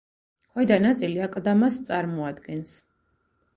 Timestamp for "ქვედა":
0.53-0.77